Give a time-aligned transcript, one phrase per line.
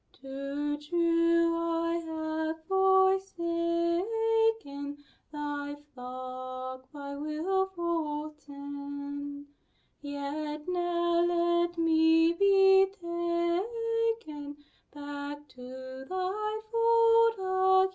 [0.19, 4.97] Too true I have forsaken
[5.31, 9.45] Thy flock by wilful sin;
[10.01, 14.57] Yet now let me be taken
[14.91, 17.33] Back to Thy fold
[17.73, 17.87] again.